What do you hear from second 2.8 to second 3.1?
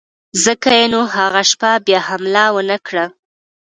کړه.